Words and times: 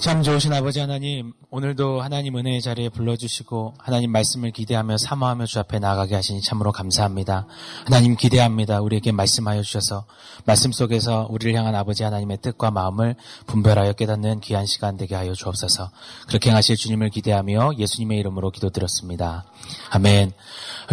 참 0.00 0.22
좋으신 0.22 0.50
아버지 0.54 0.80
하나님, 0.80 1.34
오늘도 1.50 2.00
하나님 2.00 2.34
은혜의 2.38 2.62
자리에 2.62 2.88
불러주시고 2.88 3.74
하나님 3.76 4.10
말씀을 4.12 4.50
기대하며 4.50 4.96
사모하며 4.96 5.44
주 5.44 5.58
앞에 5.58 5.78
나가게 5.78 6.14
하시니 6.14 6.40
참으로 6.40 6.72
감사합니다. 6.72 7.46
하나님 7.84 8.16
기대합니다. 8.16 8.80
우리에게 8.80 9.12
말씀하여 9.12 9.60
주셔서 9.60 10.06
말씀 10.46 10.72
속에서 10.72 11.26
우리를 11.28 11.54
향한 11.54 11.74
아버지 11.74 12.02
하나님의 12.02 12.38
뜻과 12.40 12.70
마음을 12.70 13.14
분별하여 13.46 13.92
깨닫는 13.92 14.40
귀한 14.40 14.64
시간 14.64 14.96
되게 14.96 15.14
하여 15.14 15.34
주옵소서. 15.34 15.90
그렇게 16.28 16.48
행하실 16.48 16.76
주님을 16.76 17.10
기대하며 17.10 17.72
예수님의 17.76 18.18
이름으로 18.20 18.52
기도드렸습니다. 18.52 19.44
아멘. 19.90 20.32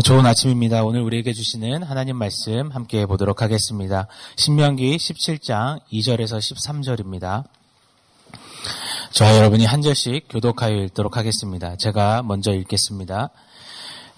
좋은 0.04 0.26
아침입니다. 0.26 0.84
오늘 0.84 1.02
우리에게 1.02 1.32
주시는 1.32 1.84
하나님 1.84 2.18
말씀 2.18 2.71
함께 2.71 3.05
보도록 3.05 3.42
하겠습니다. 3.42 4.08
신명기 4.36 4.98
17장 4.98 5.80
2절에서 5.94 6.39
13절입니다. 6.39 7.46
저와 9.12 9.38
여러분이 9.38 9.66
한 9.66 9.82
절씩 9.82 10.25
교독하여 10.29 10.75
읽도록 10.84 11.18
하겠습니다. 11.18 11.75
제가 11.78 12.24
먼저 12.24 12.54
읽겠습니다. 12.54 13.29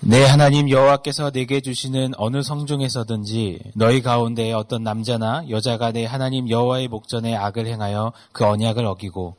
내 0.02 0.26
하나님 0.26 0.70
여호와께서 0.70 1.30
내게 1.32 1.62
주시는 1.62 2.14
어느 2.18 2.42
성중에서든지 2.42 3.60
너희 3.76 4.02
가운데 4.02 4.52
어떤 4.52 4.84
남자나 4.84 5.44
여자가 5.50 5.92
내 5.92 6.06
하나님 6.06 6.50
여호와의 6.50 6.88
목전에 6.88 7.36
악을 7.36 7.68
행하여 7.68 8.14
그 8.32 8.46
언약을 8.46 8.86
어기고 8.86 9.36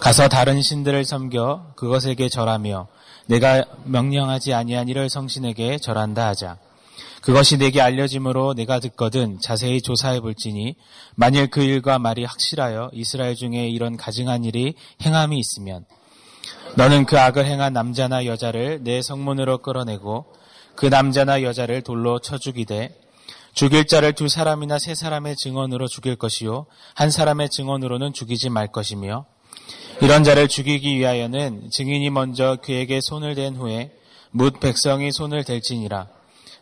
가서 0.00 0.28
다른 0.28 0.62
신들을 0.62 1.04
섬겨 1.04 1.72
그것에게 1.76 2.28
절하며 2.28 2.86
내가 3.26 3.64
명령하지 3.84 4.54
아니한 4.54 4.88
이를 4.88 5.08
성신에게 5.08 5.78
절한다 5.78 6.28
하자. 6.28 6.56
그것이 7.24 7.56
내게 7.56 7.80
알려짐으로 7.80 8.52
내가 8.52 8.80
듣거든 8.80 9.40
자세히 9.40 9.80
조사해 9.80 10.20
볼지니 10.20 10.76
만일 11.14 11.46
그 11.46 11.62
일과 11.62 11.98
말이 11.98 12.22
확실하여 12.22 12.90
이스라엘 12.92 13.34
중에 13.34 13.66
이런 13.70 13.96
가증한 13.96 14.44
일이 14.44 14.74
행함이 15.00 15.38
있으면 15.38 15.86
너는 16.76 17.06
그 17.06 17.18
악을 17.18 17.46
행한 17.46 17.72
남자나 17.72 18.26
여자를 18.26 18.80
내 18.82 19.00
성문으로 19.00 19.62
끌어내고 19.62 20.34
그 20.76 20.84
남자나 20.84 21.42
여자를 21.42 21.80
돌로 21.80 22.18
쳐 22.18 22.36
죽이되 22.36 22.94
죽일 23.54 23.86
자를 23.86 24.12
두 24.12 24.28
사람이나 24.28 24.78
세 24.78 24.94
사람의 24.94 25.36
증언으로 25.36 25.88
죽일 25.88 26.16
것이요 26.16 26.66
한 26.94 27.10
사람의 27.10 27.48
증언으로는 27.48 28.12
죽이지 28.12 28.50
말 28.50 28.66
것이며 28.70 29.24
이런 30.02 30.24
자를 30.24 30.46
죽이기 30.46 30.98
위하여는 30.98 31.70
증인이 31.70 32.10
먼저 32.10 32.58
그에게 32.62 33.00
손을 33.00 33.34
댄 33.34 33.56
후에 33.56 33.92
묻 34.30 34.60
백성이 34.60 35.10
손을 35.10 35.44
댈지니라 35.44 36.08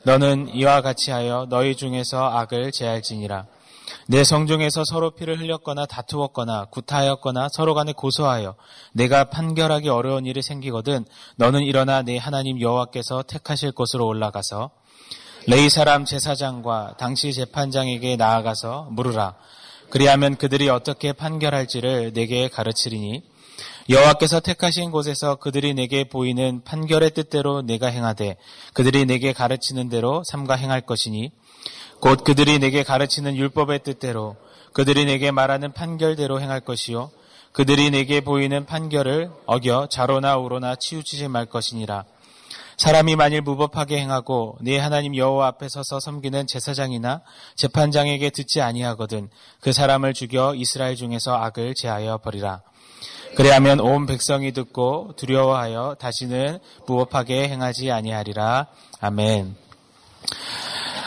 너는 0.04 0.48
이와 0.54 0.80
같이 0.80 1.10
하여 1.10 1.46
너희 1.48 1.76
중에서 1.76 2.28
악을 2.28 2.72
제할지니라. 2.72 3.46
내 4.08 4.24
성중에서 4.24 4.84
서로 4.84 5.10
피를 5.12 5.38
흘렸거나 5.38 5.86
다투었거나 5.86 6.66
구타하였거나 6.66 7.48
서로 7.52 7.74
간에 7.74 7.92
고소하여 7.92 8.54
내가 8.92 9.24
판결하기 9.24 9.88
어려운 9.88 10.26
일이 10.26 10.42
생기거든 10.42 11.04
너는 11.36 11.60
일어나 11.62 12.02
내 12.02 12.16
하나님 12.16 12.60
여호와께서 12.60 13.22
택하실 13.22 13.72
곳으로 13.72 14.06
올라가서 14.06 14.70
레이 15.46 15.68
사람 15.70 16.04
제사장과 16.04 16.94
당시 16.98 17.32
재판장에게 17.32 18.16
나아가서 18.16 18.88
물으라. 18.90 19.34
그리하면 19.90 20.36
그들이 20.36 20.68
어떻게 20.68 21.12
판결할지를 21.12 22.12
내게 22.12 22.48
가르치리니 22.48 23.22
여호와께서 23.88 24.40
택하신 24.40 24.90
곳에서 24.90 25.36
그들이 25.36 25.74
내게 25.74 26.04
보이는 26.04 26.62
판결의 26.64 27.10
뜻대로 27.10 27.62
내가 27.62 27.88
행하되 27.88 28.36
그들이 28.74 29.06
내게 29.06 29.32
가르치는 29.32 29.88
대로 29.88 30.22
삼가 30.24 30.54
행할 30.54 30.80
것이니 30.82 31.32
곧 32.00 32.22
그들이 32.24 32.58
내게 32.58 32.84
가르치는 32.84 33.36
율법의 33.36 33.80
뜻대로 33.82 34.36
그들이 34.72 35.04
내게 35.04 35.30
말하는 35.30 35.72
판결대로 35.72 36.40
행할 36.40 36.60
것이요 36.60 37.10
그들이 37.52 37.90
내게 37.90 38.20
보이는 38.20 38.64
판결을 38.64 39.30
어겨 39.46 39.88
자로나 39.90 40.38
우로나 40.38 40.74
치우치지 40.74 41.28
말 41.28 41.44
것이니라. 41.44 42.04
사람이 42.78 43.16
만일 43.16 43.42
무법하게 43.42 43.98
행하고 43.98 44.56
네 44.60 44.78
하나님 44.78 45.14
여호와 45.14 45.48
앞에 45.48 45.68
서서 45.68 46.00
섬기는 46.00 46.46
제사장이나 46.46 47.20
재판장에게 47.54 48.30
듣지 48.30 48.62
아니하거든 48.62 49.28
그 49.60 49.72
사람을 49.72 50.14
죽여 50.14 50.54
이스라엘 50.54 50.96
중에서 50.96 51.36
악을 51.36 51.74
제하여 51.74 52.18
버리라 52.18 52.62
그리하면 53.34 53.80
온 53.80 54.06
백성이 54.06 54.52
듣고 54.52 55.14
두려워하여 55.16 55.96
다시는 55.98 56.58
무법하게 56.86 57.48
행하지 57.48 57.90
아니하리라. 57.90 58.66
아멘. 59.00 59.56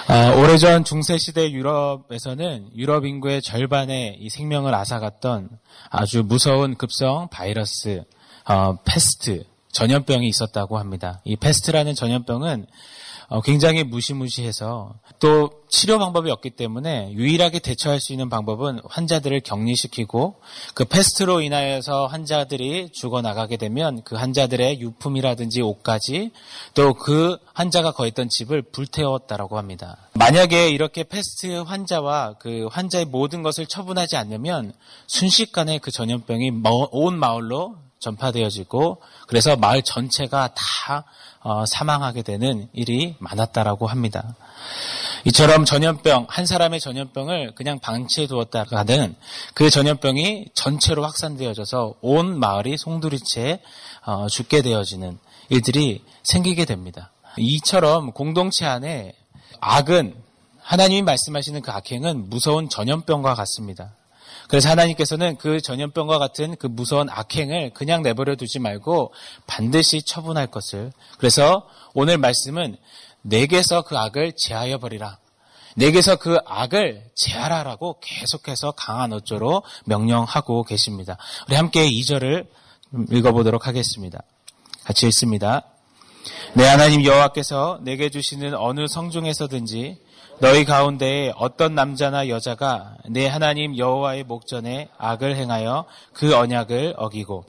아, 0.07 0.29
오래전 0.35 0.83
중세시대 0.83 1.51
유럽에서는 1.51 2.69
유럽 2.75 3.05
인구의 3.05 3.41
절반의 3.41 4.17
이 4.19 4.29
생명을 4.29 4.73
앗아갔던 4.75 5.49
아주 5.89 6.23
무서운 6.23 6.75
급성 6.75 7.27
바이러스, 7.29 8.03
어, 8.47 8.77
페스트, 8.85 9.45
전염병이 9.71 10.27
있었다고 10.27 10.77
합니다. 10.77 11.21
이 11.25 11.35
페스트라는 11.35 11.95
전염병은 11.95 12.65
어, 12.65 12.69
굉장히 13.43 13.83
무시무시해서 13.83 14.95
또 15.19 15.49
치료 15.69 15.99
방법이 15.99 16.29
없기 16.31 16.51
때문에 16.51 17.11
유일하게 17.13 17.59
대처할 17.59 17.99
수 17.99 18.13
있는 18.13 18.29
방법은 18.29 18.79
환자들을 18.85 19.41
격리시키고 19.41 20.35
그 20.73 20.85
패스트로 20.85 21.41
인하여서 21.41 22.07
환자들이 22.07 22.89
죽어나가게 22.91 23.57
되면 23.57 24.01
그 24.03 24.15
환자들의 24.15 24.81
유품이라든지 24.81 25.61
옷까지 25.61 26.31
또 26.73 26.95
그 27.05 27.37
환자가 27.53 27.91
거했던 27.91 28.29
집을 28.29 28.63
불태웠다라고 28.63 29.57
합니다. 29.59 29.97
만약에 30.13 30.69
이렇게 30.69 31.03
패스트 31.03 31.47
환자와 31.61 32.35
그 32.39 32.67
환자의 32.71 33.05
모든 33.05 33.43
것을 33.43 33.67
처분하지 33.67 34.17
않으면 34.17 34.73
순식간에 35.07 35.77
그 35.77 35.91
전염병이 35.91 36.51
온 36.91 37.19
마을로 37.19 37.75
전파되어지고 37.99 39.01
그래서 39.27 39.55
마을 39.55 39.81
전체가 39.81 40.53
다 40.53 41.05
어, 41.34 41.34
사망하게 41.67 42.23
되는 42.23 42.67
일이 42.73 43.15
많았다라고 43.19 43.87
합니다. 43.87 44.35
이처럼 45.25 45.65
전염병 45.65 46.27
한 46.29 46.45
사람의 46.45 46.79
전염병을 46.79 47.55
그냥 47.55 47.79
방치해 47.79 48.27
두었다가는 48.27 49.15
그 49.53 49.69
전염병이 49.69 50.49
전체로 50.53 51.03
확산되어져서 51.03 51.95
온 52.01 52.39
마을이 52.39 52.77
송두리째 52.77 53.59
어, 54.05 54.27
죽게 54.27 54.61
되어지는 54.61 55.17
일들이 55.49 56.03
생기게 56.23 56.65
됩니다. 56.65 57.11
이처럼 57.37 58.11
공동체 58.11 58.65
안에 58.65 59.13
악은 59.59 60.15
하나님이 60.61 61.01
말씀하시는 61.03 61.61
그 61.61 61.71
악행은 61.71 62.29
무서운 62.29 62.69
전염병과 62.69 63.35
같습니다. 63.35 63.93
그래서 64.47 64.69
하나님께서는 64.69 65.37
그 65.37 65.61
전염병과 65.61 66.17
같은 66.17 66.55
그 66.57 66.67
무서운 66.67 67.09
악행을 67.09 67.71
그냥 67.73 68.03
내버려 68.03 68.35
두지 68.35 68.59
말고 68.59 69.13
반드시 69.47 70.01
처분할 70.01 70.47
것을. 70.47 70.91
그래서 71.17 71.67
오늘 71.93 72.17
말씀은 72.17 72.77
내게서 73.21 73.81
그 73.83 73.97
악을 73.97 74.33
제하여 74.37 74.77
버리라. 74.77 75.17
내게서 75.75 76.15
그 76.15 76.37
악을 76.45 77.03
제하라라고 77.15 77.99
계속해서 77.99 78.71
강한 78.71 79.11
어조로 79.13 79.63
명령하고 79.85 80.63
계십니다. 80.63 81.17
우리 81.47 81.55
함께 81.55 81.89
2절을 81.89 82.47
읽어보도록 83.11 83.67
하겠습니다. 83.67 84.21
같이 84.83 85.07
읽습니다. 85.07 85.63
내 86.53 86.65
하나님 86.65 87.03
여호와께서 87.03 87.79
내게 87.81 88.09
주시는 88.09 88.55
어느 88.55 88.87
성중에서든지 88.87 90.01
너희 90.39 90.65
가운데 90.65 91.31
어떤 91.37 91.75
남자나 91.75 92.27
여자가 92.27 92.97
내 93.07 93.27
하나님 93.27 93.77
여호와의 93.77 94.23
목전에 94.25 94.89
악을 94.97 95.35
행하여 95.35 95.85
그 96.13 96.35
언약을 96.35 96.95
어기고 96.97 97.45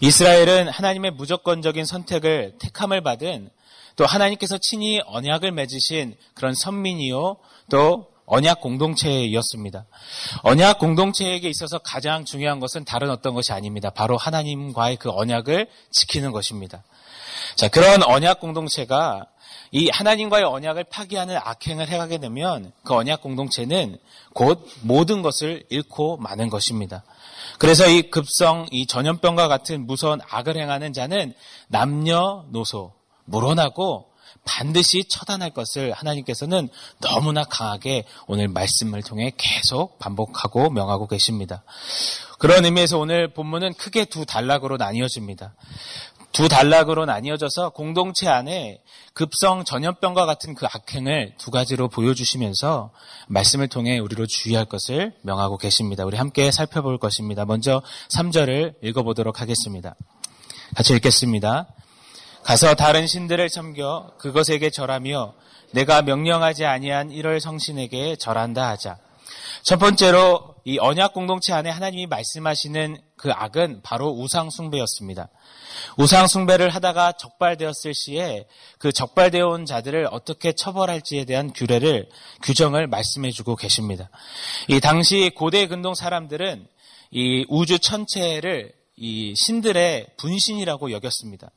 이스라엘은 0.00 0.68
하나님의 0.68 1.12
무조건적인 1.12 1.84
선택을 1.84 2.54
택함을 2.58 3.02
받은 3.02 3.50
또 3.96 4.06
하나님께서 4.06 4.58
친히 4.58 5.00
언약을 5.06 5.52
맺으신 5.52 6.16
그런 6.34 6.54
선민이요 6.54 7.36
또 7.70 8.08
언약 8.26 8.60
공동체였습니다. 8.60 9.84
언약 10.42 10.78
공동체에게 10.78 11.48
있어서 11.50 11.78
가장 11.78 12.24
중요한 12.24 12.58
것은 12.58 12.84
다른 12.84 13.10
어떤 13.10 13.34
것이 13.34 13.52
아닙니다. 13.52 13.90
바로 13.90 14.16
하나님과의 14.16 14.96
그 14.96 15.10
언약을 15.10 15.68
지키는 15.90 16.32
것입니다. 16.32 16.82
자, 17.56 17.68
그런 17.68 18.02
언약 18.02 18.40
공동체가 18.40 19.26
이 19.70 19.88
하나님과의 19.90 20.44
언약을 20.44 20.84
파기하는 20.84 21.36
악행을 21.36 21.88
해가게 21.88 22.18
되면 22.18 22.72
그 22.84 22.94
언약 22.94 23.22
공동체는 23.22 23.98
곧 24.32 24.68
모든 24.82 25.22
것을 25.22 25.64
잃고 25.68 26.18
마는 26.18 26.48
것입니다. 26.48 27.02
그래서 27.58 27.88
이 27.88 28.10
급성, 28.10 28.66
이 28.70 28.86
전염병과 28.86 29.48
같은 29.48 29.86
무서운 29.86 30.20
악을 30.30 30.56
행하는 30.56 30.92
자는 30.92 31.34
남녀노소, 31.68 32.92
물어나고 33.24 34.14
반드시 34.44 35.04
처단할 35.08 35.50
것을 35.50 35.92
하나님께서는 35.92 36.68
너무나 37.00 37.44
강하게 37.44 38.04
오늘 38.26 38.48
말씀을 38.48 39.02
통해 39.02 39.32
계속 39.36 39.98
반복하고 39.98 40.70
명하고 40.70 41.06
계십니다. 41.06 41.64
그런 42.38 42.64
의미에서 42.64 42.98
오늘 42.98 43.32
본문은 43.32 43.74
크게 43.74 44.04
두 44.04 44.26
단락으로 44.26 44.76
나뉘어집니다. 44.76 45.54
두 46.34 46.48
단락으로 46.48 47.04
나뉘어져서 47.04 47.70
공동체 47.70 48.28
안에 48.28 48.82
급성 49.12 49.64
전염병과 49.64 50.26
같은 50.26 50.56
그 50.56 50.66
악행을 50.66 51.34
두 51.38 51.52
가지로 51.52 51.86
보여주시면서 51.86 52.90
말씀을 53.28 53.68
통해 53.68 54.00
우리로 54.00 54.26
주의할 54.26 54.64
것을 54.64 55.14
명하고 55.22 55.58
계십니다. 55.58 56.04
우리 56.04 56.16
함께 56.16 56.50
살펴볼 56.50 56.98
것입니다. 56.98 57.44
먼저 57.44 57.82
3절을 58.10 58.74
읽어보도록 58.82 59.40
하겠습니다. 59.40 59.94
같이 60.74 60.92
읽겠습니다. 60.94 61.68
가서 62.42 62.74
다른 62.74 63.06
신들을 63.06 63.48
섬겨 63.48 64.14
그것에게 64.18 64.70
절하며 64.70 65.34
내가 65.70 66.02
명령하지 66.02 66.64
아니한 66.64 67.12
이럴 67.12 67.38
성신에게 67.38 68.16
절한다 68.16 68.68
하자. 68.70 68.98
첫 69.62 69.78
번째로 69.78 70.54
이 70.64 70.78
언약 70.78 71.12
공동체 71.12 71.52
안에 71.52 71.70
하나님이 71.70 72.06
말씀하시는 72.06 72.98
그 73.16 73.30
악은 73.30 73.82
바로 73.82 74.10
우상 74.10 74.50
숭배였습니다. 74.50 75.28
우상 75.98 76.26
숭배를 76.26 76.70
하다가 76.70 77.12
적발되었을 77.12 77.94
시에 77.94 78.46
그 78.78 78.92
적발되어 78.92 79.46
온 79.46 79.66
자들을 79.66 80.08
어떻게 80.10 80.52
처벌할지에 80.52 81.24
대한 81.24 81.52
규례를 81.52 82.08
규정을 82.42 82.86
말씀해 82.86 83.30
주고 83.30 83.56
계십니다. 83.56 84.10
이 84.68 84.80
당시 84.80 85.30
고대 85.34 85.66
근동 85.66 85.94
사람들은 85.94 86.66
이 87.10 87.44
우주 87.48 87.78
천체를 87.78 88.72
이 88.96 89.34
신들의 89.36 90.08
분신이라고 90.16 90.92
여겼습니다. 90.92 91.50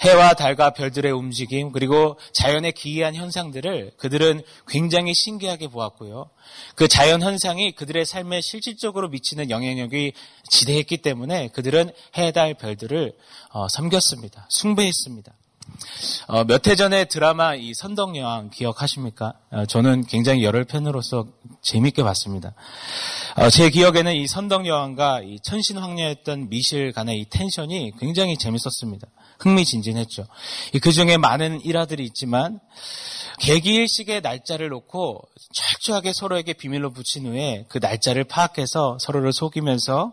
해와 0.00 0.34
달과 0.34 0.70
별들의 0.70 1.10
움직임 1.12 1.72
그리고 1.72 2.18
자연의 2.32 2.72
기이한 2.72 3.14
현상들을 3.14 3.92
그들은 3.96 4.42
굉장히 4.68 5.14
신기하게 5.14 5.68
보았고요. 5.68 6.30
그 6.74 6.86
자연 6.88 7.22
현상이 7.22 7.72
그들의 7.72 8.04
삶에 8.04 8.40
실질적으로 8.40 9.08
미치는 9.08 9.50
영향력이 9.50 10.12
지대했기 10.50 10.98
때문에 10.98 11.48
그들은 11.48 11.90
해, 12.18 12.32
달, 12.32 12.54
별들을 12.54 13.14
어, 13.50 13.68
섬겼습니다. 13.68 14.46
숭배했습니다. 14.50 15.32
어, 16.28 16.44
몇 16.44 16.68
해 16.68 16.74
전에 16.76 17.06
드라마 17.06 17.54
이 17.54 17.74
선덕여왕 17.74 18.50
기억하십니까? 18.50 19.34
어, 19.50 19.66
저는 19.66 20.06
굉장히 20.06 20.44
열혈 20.44 20.64
팬으로서 20.64 21.26
재밌게 21.62 22.02
봤습니다. 22.02 22.54
어, 23.36 23.50
제 23.50 23.70
기억에는 23.70 24.14
이 24.14 24.26
선덕여왕과 24.26 25.22
이 25.22 25.40
천신황녀였던 25.40 26.48
미실 26.50 26.92
간의 26.92 27.18
이 27.20 27.24
텐션이 27.28 27.92
굉장히 27.98 28.36
재밌었습니다. 28.38 29.06
흥미진진했죠. 29.38 30.26
그 30.82 30.92
중에 30.92 31.16
많은 31.16 31.60
일화들이 31.62 32.04
있지만 32.04 32.60
계기일식의 33.40 34.22
날짜를 34.22 34.68
놓고 34.68 35.22
철저하게 35.52 36.12
서로에게 36.12 36.54
비밀로 36.54 36.92
붙인 36.92 37.26
후에 37.26 37.66
그 37.68 37.78
날짜를 37.78 38.24
파악해서 38.24 38.98
서로를 39.00 39.32
속이면서 39.32 40.12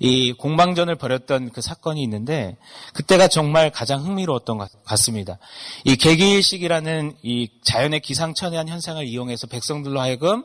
이 0.00 0.32
공방전을 0.32 0.96
벌였던 0.96 1.52
그 1.52 1.60
사건이 1.60 2.02
있는데 2.02 2.56
그때가 2.92 3.28
정말 3.28 3.70
가장 3.70 4.04
흥미로웠던 4.04 4.58
것 4.58 4.84
같습니다. 4.84 5.38
이 5.84 5.96
개기일식이라는 5.96 7.16
이 7.22 7.48
자연의 7.62 8.00
기상천외한 8.00 8.68
현상을 8.68 9.04
이용해서 9.06 9.46
백성들로 9.46 10.00
하여금 10.00 10.44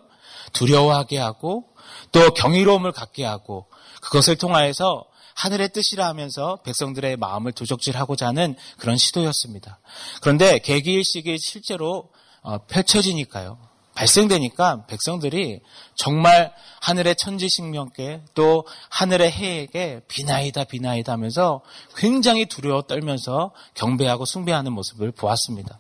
두려워하게 0.54 1.18
하고 1.18 1.66
또 2.12 2.30
경이로움을 2.34 2.92
갖게 2.92 3.26
하고 3.26 3.68
그것을 4.02 4.36
통하여서 4.36 5.06
하늘의 5.42 5.70
뜻이라 5.70 6.08
하면서 6.08 6.58
백성들의 6.58 7.18
마음을 7.18 7.52
도적질하고자 7.52 8.28
하는 8.28 8.56
그런 8.78 8.96
시도였습니다. 8.96 9.80
그런데 10.22 10.60
개기일식이 10.60 11.40
실제로 11.40 12.10
어, 12.44 12.60
펼쳐지니까요. 12.68 13.58
발생되니까 13.96 14.86
백성들이 14.86 15.62
정말 15.96 16.54
하늘의 16.82 17.16
천지식명께 17.16 18.22
또 18.36 18.66
하늘의 18.90 19.32
해에게 19.32 20.02
비나이다 20.08 20.66
비나이다 20.66 21.12
하면서 21.12 21.62
굉장히 21.96 22.46
두려워 22.46 22.84
떨면서 22.84 23.52
경배하고 23.74 24.26
숭배하는 24.26 24.72
모습을 24.74 25.12
보았습니다. 25.12 25.80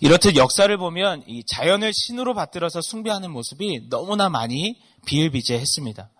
이렇듯 0.00 0.34
역사를 0.36 0.76
보면 0.76 1.22
이 1.28 1.44
자연을 1.46 1.92
신으로 1.94 2.34
받들어서 2.34 2.80
숭배하는 2.82 3.30
모습이 3.30 3.88
너무나 3.88 4.28
많이 4.28 4.80
비일비재했습니다. 5.06 6.10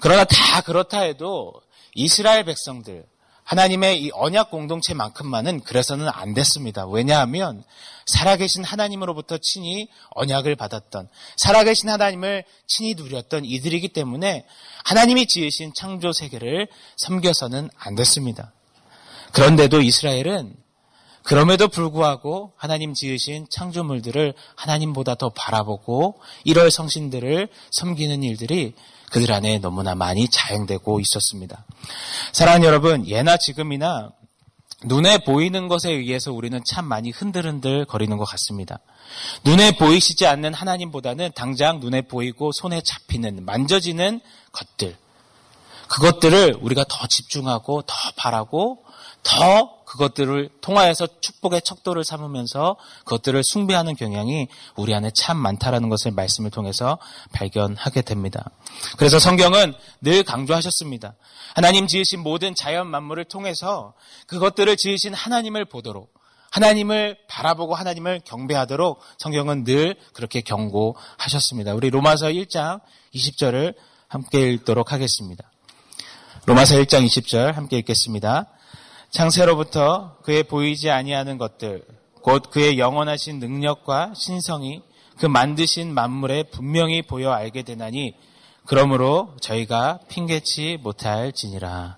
그러나 0.00 0.24
다 0.24 0.60
그렇다 0.60 1.00
해도 1.00 1.54
이스라엘 1.96 2.44
백성들 2.44 3.04
하나님의 3.42 4.02
이 4.02 4.10
언약 4.12 4.50
공동체만큼만은 4.50 5.60
그래서는 5.60 6.08
안 6.08 6.34
됐습니다. 6.34 6.86
왜냐하면 6.86 7.64
살아계신 8.06 8.64
하나님으로부터 8.64 9.38
친히 9.38 9.88
언약을 10.10 10.56
받았던 10.56 11.08
살아계신 11.36 11.88
하나님을 11.88 12.44
친히 12.66 12.94
누렸던 12.94 13.44
이들이기 13.44 13.88
때문에 13.88 14.46
하나님이 14.84 15.26
지으신 15.26 15.72
창조 15.74 16.12
세계를 16.12 16.68
섬겨서는 16.96 17.70
안 17.76 17.94
됐습니다. 17.94 18.52
그런데도 19.32 19.80
이스라엘은 19.80 20.54
그럼에도 21.22 21.68
불구하고 21.68 22.52
하나님 22.56 22.94
지으신 22.94 23.46
창조물들을 23.50 24.34
하나님보다 24.54 25.16
더 25.16 25.30
바라보고 25.30 26.20
1월 26.46 26.70
성신들을 26.70 27.48
섬기는 27.70 28.22
일들이 28.22 28.74
그들 29.10 29.32
안에 29.32 29.58
너무나 29.58 29.94
많이 29.94 30.28
자행되고 30.28 31.00
있었습니다. 31.00 31.64
사랑하는 32.32 32.66
여러분, 32.66 33.06
예나 33.06 33.36
지금이나 33.36 34.10
눈에 34.84 35.18
보이는 35.18 35.68
것에 35.68 35.90
의해서 35.90 36.32
우리는 36.32 36.60
참 36.66 36.84
많이 36.84 37.10
흔들흔들 37.10 37.84
거리는 37.86 38.16
것 38.16 38.24
같습니다. 38.24 38.80
눈에 39.44 39.76
보이시지 39.76 40.26
않는 40.26 40.52
하나님보다는 40.54 41.30
당장 41.34 41.80
눈에 41.80 42.02
보이고 42.02 42.52
손에 42.52 42.80
잡히는, 42.82 43.44
만져지는 43.44 44.20
것들. 44.52 44.96
그것들을 45.88 46.58
우리가 46.60 46.84
더 46.88 47.06
집중하고 47.06 47.82
더 47.82 47.94
바라고 48.16 48.84
더 49.22 49.84
그것들을 49.84 50.50
통하여서 50.60 51.08
축복의 51.20 51.62
척도를 51.62 52.04
삼으면서 52.04 52.76
그것들을 53.04 53.42
숭배하는 53.44 53.96
경향이 53.96 54.48
우리 54.76 54.94
안에 54.94 55.10
참 55.14 55.36
많다라는 55.36 55.88
것을 55.88 56.10
말씀을 56.10 56.50
통해서 56.50 56.98
발견하게 57.32 58.02
됩니다. 58.02 58.50
그래서 58.98 59.18
성경은 59.18 59.74
늘 60.00 60.22
강조하셨습니다. 60.22 61.14
하나님 61.54 61.86
지으신 61.86 62.20
모든 62.20 62.54
자연 62.54 62.88
만물을 62.88 63.24
통해서 63.24 63.94
그것들을 64.26 64.76
지으신 64.76 65.14
하나님을 65.14 65.64
보도록 65.64 66.12
하나님을 66.50 67.18
바라보고 67.28 67.74
하나님을 67.74 68.20
경배하도록 68.24 69.00
성경은 69.18 69.64
늘 69.64 69.96
그렇게 70.14 70.40
경고하셨습니다. 70.40 71.74
우리 71.74 71.90
로마서 71.90 72.26
1장 72.26 72.80
20절을 73.14 73.74
함께 74.08 74.50
읽도록 74.52 74.92
하겠습니다. 74.92 75.50
로마서 76.48 76.76
1장 76.76 77.04
20절 77.04 77.54
함께 77.54 77.76
읽겠습니다. 77.78 78.46
창세로부터 79.10 80.18
그의 80.22 80.44
보이지 80.44 80.90
아니하는 80.90 81.38
것들, 81.38 81.82
곧 82.22 82.50
그의 82.52 82.78
영원하신 82.78 83.40
능력과 83.40 84.12
신성이 84.14 84.80
그 85.18 85.26
만드신 85.26 85.92
만물에 85.92 86.44
분명히 86.44 87.02
보여 87.02 87.32
알게 87.32 87.62
되나니 87.62 88.14
그러므로 88.64 89.34
저희가 89.40 89.98
핑계치 90.08 90.78
못할 90.82 91.32
지니라. 91.32 91.96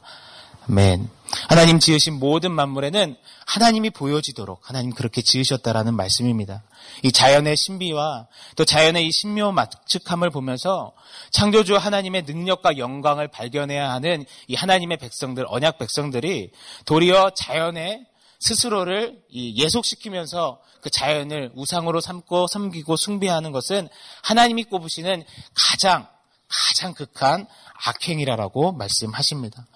아멘. 0.66 1.10
하나님 1.48 1.78
지으신 1.78 2.18
모든 2.18 2.52
만물에는 2.52 3.16
하나님이 3.46 3.90
보여지도록 3.90 4.68
하나님 4.68 4.92
그렇게 4.92 5.22
지으셨다라는 5.22 5.94
말씀입니다. 5.94 6.62
이 7.02 7.12
자연의 7.12 7.56
신비와 7.56 8.26
또 8.56 8.64
자연의 8.64 9.06
이 9.06 9.12
신묘 9.12 9.52
막측함을 9.52 10.30
보면서 10.30 10.92
창조주 11.30 11.76
하나님의 11.76 12.22
능력과 12.22 12.78
영광을 12.78 13.28
발견해야 13.28 13.90
하는 13.90 14.24
이 14.46 14.54
하나님의 14.54 14.98
백성들, 14.98 15.44
언약 15.48 15.78
백성들이 15.78 16.52
도리어 16.84 17.30
자연의 17.30 18.06
스스로를 18.40 19.18
예속시키면서 19.32 20.60
그 20.80 20.90
자연을 20.90 21.50
우상으로 21.54 22.00
삼고 22.00 22.46
섬기고 22.46 22.96
숭배하는 22.96 23.52
것은 23.52 23.88
하나님이 24.22 24.64
꼽으시는 24.64 25.24
가장 25.54 26.06
가장 26.48 26.94
극한 26.94 27.46
악행이라고 27.84 28.72
말씀하십니다. 28.72 29.66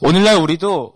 오늘날 0.00 0.36
우리도 0.36 0.94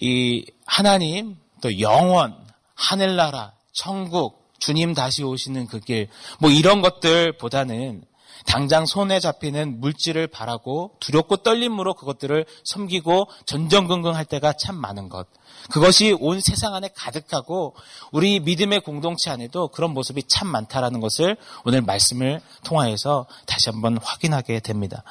이 0.00 0.44
하나님 0.66 1.36
또 1.60 1.80
영원 1.80 2.36
하늘나라 2.74 3.52
천국 3.72 4.52
주님 4.58 4.92
다시 4.94 5.22
오시는 5.22 5.66
그 5.68 5.80
길 5.80 6.08
뭐 6.40 6.50
이런 6.50 6.80
것들보다는 6.82 8.02
당장 8.46 8.86
손에 8.86 9.20
잡히는 9.20 9.80
물질을 9.80 10.26
바라고 10.26 10.92
두렵고 11.00 11.38
떨림으로 11.38 11.94
그것들을 11.94 12.46
섬기고 12.64 13.28
전전긍긍할 13.46 14.24
때가 14.24 14.52
참 14.54 14.76
많은 14.76 15.08
것. 15.08 15.26
그것이 15.70 16.16
온 16.18 16.40
세상 16.40 16.74
안에 16.74 16.88
가득하고 16.94 17.74
우리 18.12 18.40
믿음의 18.40 18.80
공동체 18.80 19.30
안에도 19.30 19.68
그런 19.68 19.92
모습이 19.92 20.22
참 20.28 20.48
많다라는 20.48 21.00
것을 21.00 21.36
오늘 21.64 21.82
말씀을 21.82 22.40
통하여서 22.64 23.26
다시 23.46 23.70
한번 23.70 23.98
확인하게 23.98 24.60
됩니다. 24.60 25.02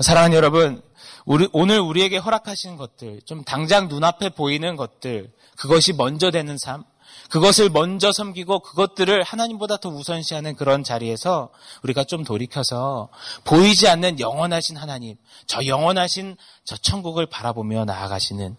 사랑하는 0.00 0.36
여러분, 0.36 0.82
우리, 1.24 1.48
오늘 1.52 1.80
우리에게 1.80 2.16
허락하시는 2.18 2.76
것들, 2.76 3.20
좀 3.24 3.44
당장 3.44 3.88
눈앞에 3.88 4.30
보이는 4.30 4.76
것들, 4.76 5.32
그것이 5.56 5.92
먼저 5.92 6.30
되는 6.30 6.56
삶, 6.56 6.84
그것을 7.30 7.70
먼저 7.70 8.12
섬기고 8.12 8.60
그것들을 8.60 9.22
하나님보다 9.22 9.78
더 9.78 9.88
우선시하는 9.88 10.56
그런 10.56 10.84
자리에서 10.84 11.50
우리가 11.82 12.04
좀 12.04 12.24
돌이켜서 12.24 13.08
보이지 13.44 13.88
않는 13.88 14.20
영원하신 14.20 14.76
하나님, 14.76 15.16
저 15.46 15.64
영원하신 15.64 16.36
저 16.64 16.76
천국을 16.76 17.26
바라보며 17.26 17.84
나아가시는 17.84 18.56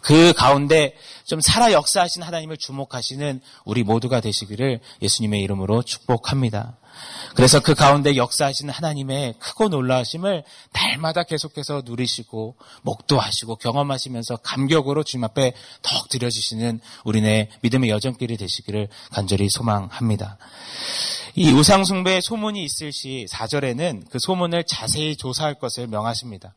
그 0.00 0.32
가운데 0.34 0.94
좀 1.24 1.40
살아 1.40 1.72
역사하신 1.72 2.22
하나님을 2.22 2.56
주목하시는 2.56 3.40
우리 3.64 3.82
모두가 3.82 4.20
되시기를 4.20 4.80
예수님의 5.02 5.40
이름으로 5.42 5.82
축복합니다. 5.82 6.76
그래서 7.34 7.60
그 7.60 7.74
가운데 7.74 8.16
역사하시는 8.16 8.72
하나님의 8.72 9.34
크고 9.38 9.68
놀라우심을 9.68 10.44
날마다 10.72 11.24
계속해서 11.24 11.82
누리시고 11.84 12.56
목도하시고 12.82 13.56
경험하시면서 13.56 14.36
감격으로 14.36 15.02
주님 15.02 15.24
앞에 15.24 15.52
더욱 15.82 16.08
드려주시는 16.08 16.80
우리네 17.04 17.50
믿음의 17.62 17.90
여정길이 17.90 18.36
되시기를 18.36 18.88
간절히 19.10 19.48
소망합니다. 19.50 20.38
이 21.36 21.50
우상 21.50 21.84
숭배의 21.84 22.22
소문이 22.22 22.62
있을 22.62 22.92
시 22.92 23.26
4절에는 23.28 24.08
그 24.10 24.18
소문을 24.20 24.64
자세히 24.64 25.16
조사할 25.16 25.54
것을 25.54 25.88
명하십니다. 25.88 26.54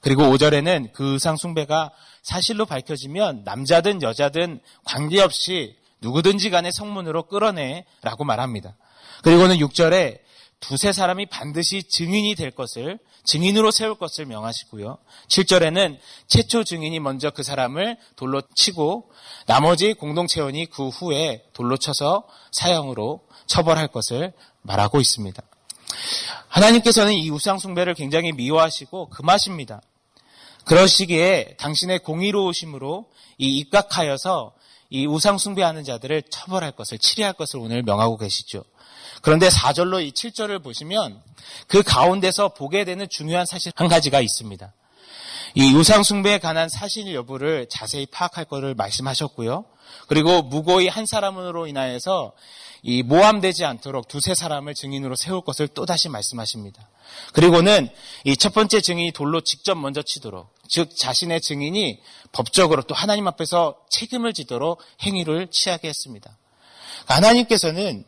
그리고 0.00 0.22
5절에는 0.24 0.92
그 0.92 1.14
우상 1.14 1.36
숭배가 1.36 1.90
사실로 2.22 2.66
밝혀지면 2.66 3.42
남자든 3.44 4.02
여자든 4.02 4.60
관계없이 4.84 5.76
누구든지 6.00 6.50
간에 6.50 6.70
성문으로 6.70 7.24
끌어내라고 7.24 8.24
말합니다. 8.24 8.76
그리고는 9.22 9.56
6절에 9.56 10.20
두세 10.60 10.92
사람이 10.92 11.26
반드시 11.26 11.82
증인이 11.82 12.34
될 12.34 12.50
것을 12.50 12.98
증인으로 13.24 13.70
세울 13.70 13.96
것을 13.96 14.24
명하시고요. 14.26 14.98
7절에는 15.28 15.98
최초 16.28 16.64
증인이 16.64 16.98
먼저 17.00 17.30
그 17.30 17.42
사람을 17.42 17.96
돌로 18.14 18.40
치고 18.54 19.10
나머지 19.46 19.94
공동체원이 19.94 20.66
그 20.66 20.88
후에 20.88 21.44
돌로 21.52 21.76
쳐서 21.76 22.26
사형으로 22.52 23.26
처벌할 23.46 23.88
것을 23.88 24.32
말하고 24.62 25.00
있습니다. 25.00 25.42
하나님께서는 26.48 27.12
이 27.12 27.30
우상 27.30 27.58
숭배를 27.58 27.94
굉장히 27.94 28.32
미워하시고 28.32 29.10
금하십니다. 29.10 29.82
그러시기에 30.64 31.56
당신의 31.58 32.00
공의로우심으로 32.00 33.06
이 33.38 33.58
입각하여서 33.58 34.54
이 34.90 35.06
우상 35.06 35.38
숭배하는 35.38 35.84
자들을 35.84 36.22
처벌할 36.30 36.72
것을 36.72 36.98
치리할 36.98 37.32
것을 37.32 37.58
오늘 37.58 37.82
명하고 37.82 38.16
계시죠. 38.16 38.64
그런데 39.22 39.48
4절로 39.48 40.04
이 40.04 40.12
7절을 40.12 40.62
보시면 40.62 41.20
그 41.66 41.82
가운데서 41.82 42.50
보게 42.50 42.84
되는 42.84 43.08
중요한 43.08 43.46
사실 43.46 43.72
한 43.74 43.88
가지가 43.88 44.20
있습니다. 44.20 44.72
이 45.54 45.74
우상 45.74 46.02
숭배에 46.02 46.38
관한 46.38 46.68
사실 46.68 47.12
여부를 47.14 47.66
자세히 47.70 48.06
파악할 48.06 48.44
것을 48.44 48.74
말씀하셨고요. 48.74 49.64
그리고 50.06 50.42
무고히 50.42 50.88
한 50.88 51.06
사람으로 51.06 51.66
인하여서 51.66 52.32
이 52.82 53.02
모함되지 53.02 53.64
않도록 53.64 54.08
두세 54.08 54.34
사람을 54.34 54.74
증인으로 54.74 55.16
세울 55.16 55.40
것을 55.42 55.68
또다시 55.68 56.08
말씀하십니다. 56.08 56.88
그리고는 57.32 57.88
이 58.24 58.36
첫 58.36 58.54
번째 58.54 58.80
증인이 58.80 59.10
돌로 59.12 59.40
직접 59.40 59.74
먼저 59.74 60.02
치도록, 60.02 60.54
즉 60.68 60.96
자신의 60.96 61.40
증인이 61.40 62.00
법적으로 62.30 62.82
또 62.82 62.94
하나님 62.94 63.26
앞에서 63.26 63.76
책임을 63.90 64.32
지도록 64.34 64.80
행위를 65.02 65.48
취하게 65.50 65.88
했습니다. 65.88 66.36
하나님께서는 67.06 68.04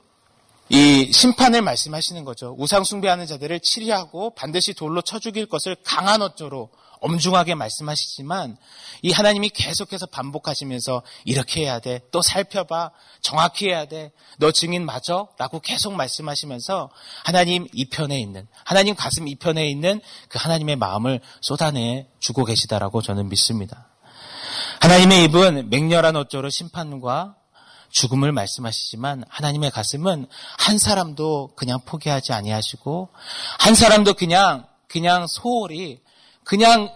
이 0.69 1.11
심판을 1.13 1.63
말씀하시는 1.63 2.25
거죠. 2.25 2.55
우상 2.59 2.85
숭배하는 2.85 3.27
자들을 3.27 3.59
치리하고 3.61 4.31
반드시 4.35 4.75
돌로 4.75 5.01
쳐 5.03 5.19
죽일 5.19 5.47
것을 5.47 5.77
강한 5.83 6.23
어조로 6.23 6.71
엄중하게 7.01 7.55
말씀하시지만 7.55 8.57
이 9.03 9.13
하나님이 9.13 9.51
계속해서 9.51 10.07
반복하시면서 10.07 11.03
이렇게 11.25 11.63
해야 11.63 11.79
돼. 11.79 12.01
또 12.11 12.23
살펴봐. 12.23 12.91
정확히 13.21 13.69
해야 13.69 13.87
돼. 13.87 14.13
너 14.39 14.53
증인 14.53 14.85
맞아? 14.87 15.27
라고 15.39 15.61
계속 15.61 15.95
말씀하시면서 15.95 16.91
하나님 17.25 17.67
이편에 17.73 18.19
있는 18.19 18.47
하나님 18.65 18.95
가슴 18.95 19.29
이편에 19.29 19.69
있는 19.69 20.01
그 20.29 20.39
하나님의 20.41 20.77
마음을 20.77 21.21
쏟아내 21.41 22.09
주고 22.21 22.45
계시다라고 22.45 23.03
저는 23.03 23.29
믿습니다. 23.29 23.89
하나님의 24.81 25.25
입은 25.25 25.71
맹렬한 25.71 26.17
어조로 26.17 26.51
심판과 26.51 27.37
죽음을 27.91 28.33
말씀하시지만 28.33 29.25
하나님의 29.29 29.71
가슴은 29.71 30.27
한 30.59 30.79
사람도 30.79 31.55
그냥 31.57 31.81
포기하지 31.85 32.33
아니하시고 32.33 33.09
한 33.59 33.75
사람도 33.75 34.15
그냥 34.15 34.67
그냥 34.89 35.27
소홀히 35.27 36.01
그냥 36.49 36.91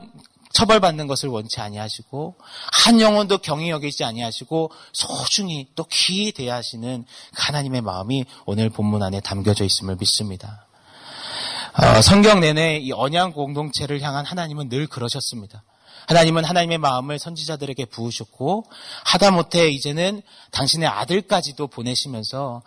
처벌받는 0.54 1.06
것을 1.06 1.28
원치 1.28 1.60
아니하시고 1.60 2.36
한 2.72 3.00
영혼도 3.02 3.38
경히 3.38 3.68
여기지 3.68 4.02
아니하시고 4.02 4.70
소중히 4.94 5.68
또 5.74 5.84
귀히 5.92 6.32
대하시는 6.32 7.04
하나님의 7.34 7.82
마음이 7.82 8.24
오늘 8.46 8.70
본문 8.70 9.02
안에 9.02 9.20
담겨져 9.20 9.64
있음을 9.64 9.96
믿습니다. 10.00 10.66
어, 11.74 12.00
성경 12.00 12.40
내내 12.40 12.78
이 12.78 12.92
언양 12.92 13.32
공동체를 13.32 14.00
향한 14.00 14.24
하나님은 14.24 14.70
늘 14.70 14.86
그러셨습니다. 14.86 15.62
하나님은 16.08 16.44
하나님의 16.44 16.78
마음을 16.78 17.18
선지자들에게 17.18 17.84
부으셨고 17.86 18.64
하다못해 19.04 19.68
이제는 19.68 20.22
당신의 20.50 20.88
아들까지도 20.88 21.66
보내시면서 21.66 22.62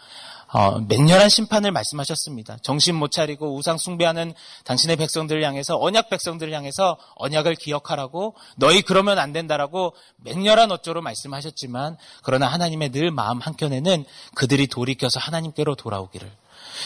어, 0.48 0.80
맹렬한 0.80 1.30
심판을 1.30 1.72
말씀하셨습니다. 1.72 2.58
정신 2.62 2.96
못 2.96 3.12
차리고 3.12 3.56
우상 3.56 3.78
숭배하는 3.78 4.34
당신의 4.64 4.96
백성들을 4.96 5.44
향해서 5.44 5.78
언약 5.80 6.10
백성들을 6.10 6.54
향해서 6.54 6.98
언약을 7.16 7.56
기억하라고 7.56 8.36
너희 8.56 8.82
그러면 8.82 9.20
안 9.20 9.34
된다라고 9.34 9.94
맹렬한 10.18 10.72
어조로 10.72 11.02
말씀하셨지만 11.02 11.98
그러나 12.24 12.48
하나님의 12.48 12.92
늘 12.92 13.12
마음 13.12 13.40
한켠에는 13.40 14.06
그들이 14.36 14.68
돌이켜서 14.68 15.20
하나님께로 15.20 15.76
돌아오기를 15.76 16.32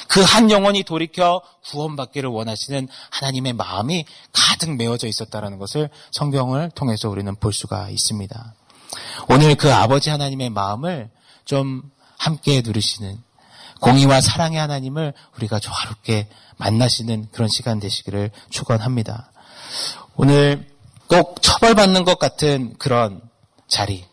그 0.07 0.23
한 0.29 0.51
영혼이 0.51 0.83
돌이켜 0.83 1.41
구원받기를 1.65 2.29
원하시는 2.29 2.87
하나님의 3.09 3.53
마음이 3.53 4.05
가득 4.31 4.75
메워져 4.75 5.07
있었다는 5.07 5.57
것을 5.57 5.89
성경을 6.11 6.71
통해서 6.75 7.09
우리는 7.09 7.35
볼 7.35 7.51
수가 7.51 7.89
있습니다. 7.89 8.53
오늘 9.29 9.55
그 9.55 9.73
아버지 9.73 10.09
하나님의 10.09 10.51
마음을 10.51 11.09
좀 11.45 11.81
함께 12.17 12.61
누리시는 12.61 13.17
공의와 13.79 14.21
사랑의 14.21 14.59
하나님을 14.59 15.13
우리가 15.38 15.59
조화롭게 15.59 16.27
만나시는 16.57 17.29
그런 17.31 17.48
시간 17.48 17.79
되시기를 17.79 18.31
축원합니다. 18.50 19.31
오늘 20.15 20.67
꼭 21.07 21.41
처벌받는 21.41 22.03
것 22.03 22.19
같은 22.19 22.75
그런 22.77 23.21
자리, 23.67 24.05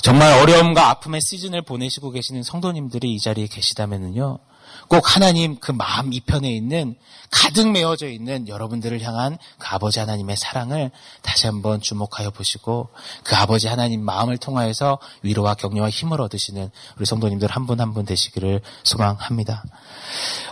정말 0.00 0.32
어려움과 0.40 0.88
아픔의 0.90 1.20
시즌을 1.20 1.62
보내시고 1.62 2.10
계시는 2.10 2.42
성도님들이 2.42 3.12
이 3.12 3.18
자리에 3.18 3.46
계시다면요. 3.46 4.38
꼭 4.88 5.14
하나님 5.14 5.58
그 5.58 5.72
마음 5.72 6.12
이편에 6.12 6.50
있는 6.50 6.96
가득 7.30 7.70
메워져 7.70 8.08
있는 8.08 8.48
여러분들을 8.48 9.00
향한 9.02 9.36
그 9.58 9.66
아버지 9.68 9.98
하나님의 10.00 10.36
사랑을 10.36 10.90
다시 11.22 11.46
한번 11.46 11.80
주목하여 11.80 12.30
보시고 12.30 12.88
그 13.22 13.36
아버지 13.36 13.68
하나님 13.68 14.04
마음을 14.04 14.38
통하여서 14.38 14.98
위로와 15.22 15.54
격려와 15.54 15.90
힘을 15.90 16.20
얻으시는 16.20 16.70
우리 16.96 17.04
성도님들 17.04 17.48
한 17.50 17.66
분 17.66 17.80
한분 17.80 18.04
되시기를 18.04 18.60
소망합니다. 18.84 19.64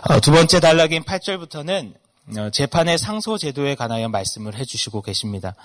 어, 0.09 0.19
두 0.19 0.31
번째 0.31 0.59
단락인 0.59 1.03
8절부터는 1.03 1.93
어, 1.93 2.04
재판의 2.51 2.97
상소 2.97 3.37
제도에 3.37 3.75
관하여 3.75 4.09
말씀을 4.09 4.55
해주시고 4.55 5.01
계십니다. 5.01 5.55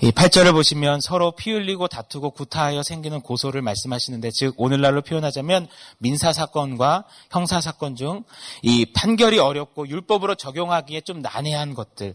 이 0.00 0.10
8절을 0.10 0.52
보시면 0.52 1.00
서로 1.00 1.32
피 1.32 1.52
흘리고 1.52 1.88
다투고 1.88 2.30
구타하여 2.30 2.82
생기는 2.82 3.20
고소를 3.20 3.60
말씀하시는데 3.62 4.30
즉 4.30 4.54
오늘날로 4.56 5.02
표현하자면 5.02 5.68
민사 5.98 6.32
사건과 6.32 7.04
형사 7.30 7.60
사건 7.60 7.96
중 7.96 8.24
이 8.62 8.86
판결이 8.86 9.38
어렵고 9.38 9.88
율법으로 9.88 10.34
적용하기에 10.34 11.02
좀 11.02 11.22
난해한 11.22 11.74
것들 11.74 12.14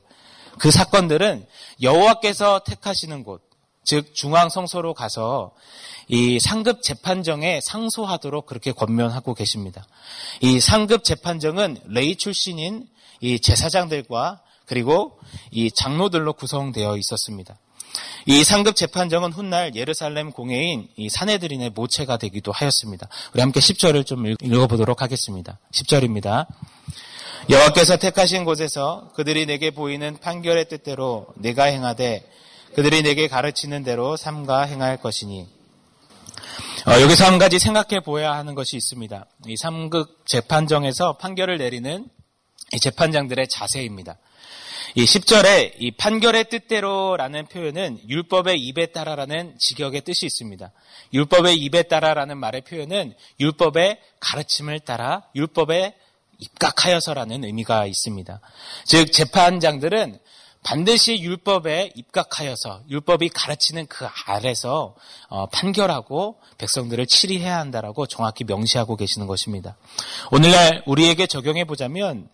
그 0.58 0.72
사건들은 0.72 1.46
여호와께서 1.82 2.60
택하시는 2.60 3.24
곳, 3.24 3.42
즉 3.84 4.16
중앙 4.16 4.50
성소로 4.50 4.94
가서 4.94 5.52
이 6.08 6.40
상급 6.40 6.82
재판정에 6.82 7.60
상소하도록 7.62 8.46
그렇게 8.46 8.72
권면하고 8.72 9.34
계십니다. 9.34 9.86
이 10.42 10.60
상급 10.60 11.04
재판정은 11.04 11.78
레이 11.88 12.16
출신인 12.16 12.88
이 13.22 13.40
제사장들과 13.40 14.42
그리고 14.66 15.20
이 15.52 15.72
장로들로 15.72 16.34
구성되어 16.34 16.98
있었습니다. 16.98 17.58
이 18.26 18.44
상급 18.44 18.76
재판정은 18.76 19.32
훗날 19.32 19.76
예루살렘 19.76 20.32
공회인 20.32 20.88
이 20.98 21.10
사내들인의 21.10 21.72
모체가 21.72 22.18
되기도 22.18 22.52
하였습니다. 22.52 23.08
우리 23.34 23.42
함께 23.42 23.60
10절을 23.60 24.06
좀 24.06 24.26
읽어보도록 24.28 25.02
하겠습니다. 25.02 25.60
10절입니다. 25.72 26.48
여호와께서 27.50 27.98
택하신 27.98 28.44
곳에서 28.44 29.12
그들이 29.14 29.46
내게 29.46 29.70
보이는 29.70 30.18
판결의 30.18 30.68
뜻대로 30.68 31.28
내가 31.36 31.66
행하되 31.66 32.28
그들이 32.74 33.04
내게 33.04 33.28
가르치는 33.28 33.84
대로 33.84 34.18
삼가 34.18 34.64
행할 34.64 34.98
것이니 34.98 35.48
어, 36.88 37.02
여기서 37.02 37.26
한 37.26 37.38
가지 37.38 37.60
생각해 37.60 38.02
보아야 38.02 38.34
하는 38.34 38.56
것이 38.56 38.76
있습니다. 38.78 39.26
이 39.48 39.58
삼급 39.58 40.26
재판정에서 40.26 41.18
판결을 41.18 41.58
내리는 41.58 42.08
재판장들의 42.80 43.48
자세입니다. 43.48 44.18
이 44.96 45.04
10절에 45.04 45.74
이 45.80 45.92
판결의 45.92 46.46
뜻대로라는 46.50 47.48
표현은 47.48 48.00
율법의 48.08 48.60
입에 48.60 48.88
따라라는 48.88 49.56
직역의 49.58 50.02
뜻이 50.02 50.26
있습니다. 50.26 50.72
율법의 51.14 51.58
입에 51.58 51.84
따라라는 51.84 52.38
말의 52.38 52.62
표현은 52.62 53.14
율법의 53.40 54.00
가르침을 54.20 54.80
따라 54.80 55.24
율법에 55.36 55.96
입각하여서라는 56.40 57.44
의미가 57.44 57.86
있습니다. 57.88 58.40
즉 58.86 59.12
재판장들은 59.12 60.20
반드시 60.66 61.20
율법에 61.20 61.92
입각하여서 61.96 62.82
율법이 62.90 63.30
가르치는 63.30 63.86
그 63.86 64.08
아래서 64.26 64.96
어, 65.30 65.46
판결하고 65.46 66.40
백성들을 66.58 67.06
치리해야 67.06 67.60
한다라고 67.60 68.08
정확히 68.08 68.44
명시하고 68.46 68.96
계시는 68.96 69.28
것입니다. 69.28 69.78
오늘날 70.32 70.82
우리에게 70.88 71.28
적용해 71.28 71.66
보자면 71.66 72.28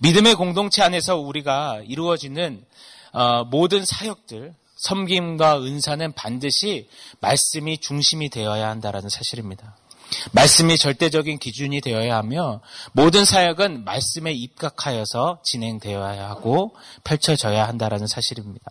믿음의 0.00 0.34
공동체 0.34 0.82
안에서 0.82 1.16
우리가 1.16 1.82
이루어지는 1.86 2.64
어, 3.12 3.44
모든 3.44 3.84
사역들 3.84 4.52
섬김과 4.78 5.62
은사는 5.62 6.12
반드시 6.12 6.88
말씀이 7.20 7.78
중심이 7.78 8.28
되어야 8.30 8.68
한다라는 8.68 9.08
사실입니다. 9.08 9.76
말씀이 10.32 10.76
절대적인 10.76 11.38
기준이 11.38 11.80
되어야 11.80 12.16
하며 12.16 12.60
모든 12.92 13.24
사역은 13.24 13.84
말씀에 13.84 14.32
입각하여서 14.32 15.40
진행되어야 15.44 16.28
하고 16.28 16.74
펼쳐져야 17.04 17.66
한다라는 17.66 18.06
사실입니다. 18.06 18.70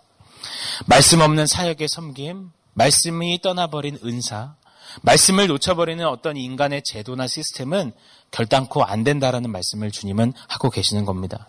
말씀 0.86 1.22
없는 1.22 1.48
사역의 1.48 1.88
섬김, 1.88 2.52
말씀이 2.74 3.42
떠나버린 3.42 3.98
은사, 4.04 4.56
말씀을 5.02 5.48
놓쳐버리는 5.48 6.06
어떤 6.06 6.38
인간의 6.38 6.84
제도나 6.84 7.28
시스템은 7.28 7.94
결단코 8.32 8.84
안 8.84 9.04
된다라는 9.04 9.50
말씀을 9.52 9.92
주님은 9.92 10.34
하고 10.48 10.70
계시는 10.70 11.06
겁니다. 11.06 11.48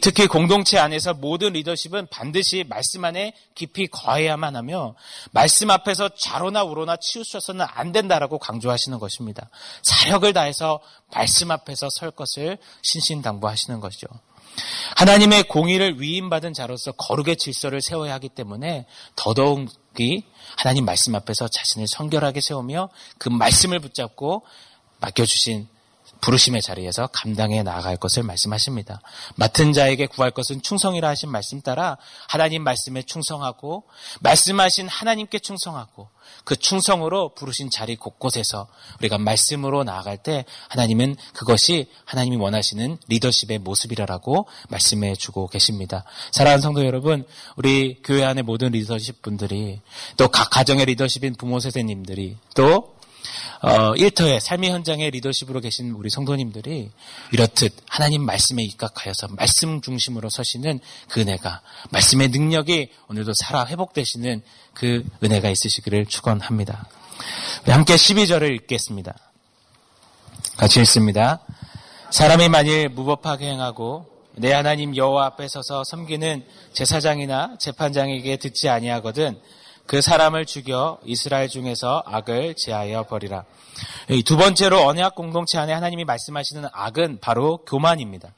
특히 0.00 0.26
공동체 0.26 0.78
안에서 0.78 1.12
모든 1.14 1.52
리더십은 1.52 2.08
반드시 2.10 2.64
말씀 2.68 3.04
안에 3.04 3.34
깊이 3.54 3.86
거해야만 3.86 4.56
하며 4.56 4.94
말씀 5.32 5.70
앞에서 5.70 6.10
좌로나 6.16 6.64
우로나 6.64 6.96
치우쳐서는 6.96 7.66
안 7.68 7.92
된다라고 7.92 8.38
강조하시는 8.38 8.98
것입니다. 8.98 9.50
사력을 9.82 10.32
다해서 10.32 10.80
말씀 11.12 11.50
앞에서 11.50 11.88
설 11.90 12.10
것을 12.10 12.58
신신당부하시는 12.82 13.80
것이죠. 13.80 14.06
하나님의 14.96 15.44
공의를 15.44 16.00
위임받은 16.00 16.54
자로서 16.54 16.92
거룩의 16.92 17.36
질서를 17.36 17.82
세워야 17.82 18.14
하기 18.14 18.28
때문에 18.30 18.86
더더욱이 19.16 20.24
하나님 20.56 20.84
말씀 20.84 21.14
앞에서 21.14 21.48
자신을 21.48 21.88
성결하게 21.88 22.40
세우며 22.40 22.88
그 23.18 23.28
말씀을 23.28 23.80
붙잡고 23.80 24.44
맡겨주신 25.00 25.68
부르심의 26.24 26.62
자리에서 26.62 27.06
감당해 27.08 27.62
나아갈 27.62 27.98
것을 27.98 28.22
말씀하십니다. 28.22 29.02
맡은 29.34 29.74
자에게 29.74 30.06
구할 30.06 30.30
것은 30.30 30.62
충성이라 30.62 31.06
하신 31.10 31.28
말씀 31.28 31.60
따라 31.60 31.98
하나님 32.28 32.64
말씀에 32.64 33.02
충성하고 33.02 33.84
말씀하신 34.20 34.88
하나님께 34.88 35.40
충성하고 35.40 36.08
그 36.44 36.56
충성으로 36.56 37.34
부르신 37.34 37.68
자리 37.68 37.96
곳곳에서 37.96 38.68
우리가 39.00 39.18
말씀으로 39.18 39.84
나아갈 39.84 40.16
때 40.16 40.46
하나님은 40.68 41.16
그것이 41.34 41.90
하나님이 42.06 42.36
원하시는 42.36 42.96
리더십의 43.06 43.58
모습이라고 43.58 44.48
말씀해 44.70 45.16
주고 45.16 45.46
계십니다. 45.48 46.04
사랑하는 46.32 46.62
성도 46.62 46.86
여러분, 46.86 47.26
우리 47.56 48.00
교회 48.02 48.24
안의 48.24 48.44
모든 48.44 48.70
리더십 48.70 49.20
분들이 49.20 49.82
또 50.16 50.28
각 50.28 50.48
가정의 50.48 50.86
리더십인 50.86 51.34
부모 51.34 51.60
세대님들이 51.60 52.38
또 52.54 52.93
어, 53.64 53.94
일터의 53.96 54.42
삶의 54.42 54.70
현장의 54.72 55.10
리더십으로 55.12 55.60
계신 55.60 55.92
우리 55.92 56.10
성도님들이 56.10 56.90
이렇듯 57.32 57.74
하나님 57.88 58.22
말씀에 58.22 58.62
입각하여서 58.62 59.28
말씀 59.30 59.80
중심으로 59.80 60.28
서시는 60.28 60.80
그 61.08 61.20
은혜가 61.22 61.62
말씀의 61.90 62.28
능력이 62.28 62.90
오늘도 63.08 63.32
살아 63.32 63.64
회복되시는 63.64 64.42
그 64.74 65.02
은혜가 65.22 65.48
있으시기를 65.48 66.04
축원합니다. 66.04 66.86
함께 67.64 67.94
12절을 67.94 68.54
읽겠습니다. 68.54 69.14
같이 70.58 70.80
읽습니다. 70.80 71.40
사람이 72.10 72.50
만일 72.50 72.90
무법하게 72.90 73.46
행하고 73.46 74.04
내 74.32 74.52
하나님 74.52 74.94
여호와 74.94 75.24
앞에 75.24 75.48
서서 75.48 75.84
섬기는 75.84 76.44
제사장이나 76.74 77.56
재판장에게 77.58 78.36
듣지 78.36 78.68
아니하거든 78.68 79.40
그 79.86 80.00
사람을 80.00 80.46
죽여 80.46 80.98
이스라엘 81.04 81.48
중에서 81.48 82.02
악을 82.06 82.54
제하여 82.56 83.04
버리라. 83.04 83.44
두 84.24 84.36
번째로 84.36 84.86
언약 84.86 85.14
공동체 85.14 85.58
안에 85.58 85.72
하나님이 85.72 86.04
말씀하시는 86.04 86.68
악은 86.72 87.18
바로 87.20 87.58
교만입니다. 87.58 88.34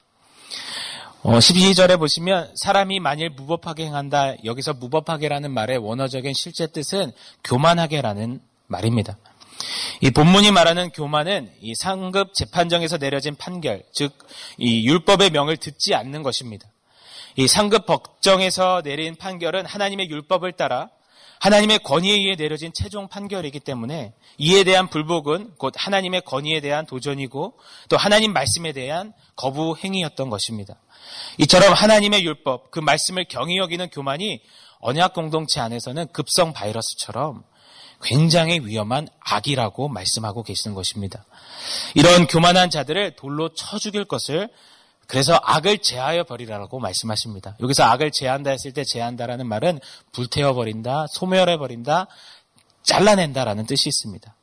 어, 1.23 1.39
12절에 1.39 1.99
보시면 1.99 2.53
사람이 2.57 3.01
만일 3.01 3.31
무법하게 3.31 3.85
행한다. 3.87 4.35
여기서 4.45 4.75
무법하게라는 4.75 5.51
말의 5.51 5.79
원어적인 5.79 6.35
실제 6.35 6.67
뜻은 6.67 7.13
교만하게라는 7.43 8.41
말입니다. 8.69 9.17
이 10.03 10.11
본문이 10.11 10.53
말하는 10.53 10.91
교만은 10.91 11.51
이 11.61 11.75
상급 11.75 12.35
재판정에서 12.35 12.99
내려진 12.99 13.35
판결, 13.35 13.83
즉 13.93 14.13
이 14.59 14.87
율법의 14.87 15.31
명을 15.31 15.57
듣지 15.57 15.95
않는 15.95 16.23
것입니다. 16.23 16.69
이 17.37 17.47
상급 17.47 17.87
법정에서 17.87 18.83
내린 18.83 19.15
판결은 19.17 19.67
하나님의 19.67 20.09
율법을 20.09 20.53
따라 20.53 20.89
하나님의 21.41 21.81
권위에 21.81 22.13
의해 22.13 22.37
내려진 22.37 22.73
최종 22.75 23.09
판결이기 23.09 23.61
때문에 23.61 24.15
이에 24.39 24.65
대한 24.65 24.89
불복은 24.89 25.55
곧 25.59 25.75
하나님의 25.77 26.23
권위에 26.23 26.61
대한 26.61 26.87
도전이고 26.87 27.59
또 27.89 27.97
하나님 27.97 28.33
말씀에 28.33 28.73
대한 28.73 29.13
거부 29.35 29.77
행위였던 29.77 30.31
것입니다. 30.31 30.81
이처럼 31.39 31.73
하나님의 31.73 32.25
율법, 32.25 32.71
그 32.71 32.81
말씀을 32.81 33.27
경히 33.29 33.59
여기는 33.59 33.91
교만이 33.91 34.41
언약 34.81 35.15
공동체 35.15 35.61
안에서는 35.61 36.09
급성 36.13 36.53
바이러스처럼 36.53 37.45
굉장히 38.03 38.61
위험한 38.61 39.09
악이라고 39.21 39.89
말씀하고 39.89 40.43
계시는 40.43 40.75
것입니다. 40.75 41.25
이런 41.95 42.27
교만한 42.27 42.71
자들을 42.71 43.17
돌로 43.17 43.55
쳐 43.55 43.79
죽일 43.79 44.05
것을 44.05 44.51
그래서 45.07 45.39
악을 45.43 45.79
제하여 45.79 46.25
버리라고 46.25 46.81
말씀하십니다. 46.81 47.57
여기서 47.61 47.85
악을 47.85 48.11
제한다 48.11 48.51
했을 48.51 48.73
때 48.73 48.85
제한다라는 48.85 49.47
말은 49.47 49.81
불태워 50.13 50.55
버린다, 50.55 51.07
소멸해 51.11 51.59
버린다, 51.59 52.07
잘라낸다라는 52.83 53.67
뜻이 53.67 53.89
있습니다. 53.89 54.35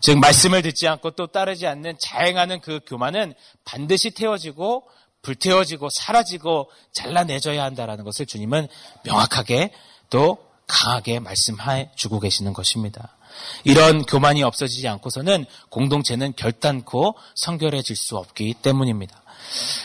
즉 0.00 0.18
말씀을 0.18 0.62
듣지 0.62 0.88
않고 0.88 1.12
또 1.12 1.28
따르지 1.28 1.66
않는 1.66 1.96
자행하는 1.98 2.60
그 2.60 2.80
교만은 2.86 3.34
반드시 3.64 4.10
태워지고 4.10 4.84
불태워지고 5.22 5.88
사라지고 5.90 6.70
잘라내줘야 6.92 7.62
한다라는 7.62 8.04
것을 8.04 8.26
주님은 8.26 8.66
명확하게 9.04 9.72
또 10.10 10.38
강하게 10.66 11.20
말씀해 11.20 11.92
주고 11.94 12.18
계시는 12.18 12.52
것입니다. 12.52 13.16
이런 13.64 14.04
교만이 14.04 14.42
없어지지 14.42 14.88
않고서는 14.88 15.46
공동체는 15.70 16.34
결단코 16.36 17.14
성결해질 17.36 17.96
수 17.96 18.16
없기 18.16 18.54
때문입니다. 18.54 19.22